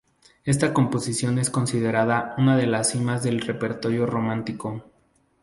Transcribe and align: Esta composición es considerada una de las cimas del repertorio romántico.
Esta 0.45 0.73
composición 0.73 1.37
es 1.37 1.51
considerada 1.51 2.33
una 2.39 2.57
de 2.57 2.65
las 2.65 2.89
cimas 2.89 3.21
del 3.21 3.39
repertorio 3.39 4.07
romántico. 4.07 4.83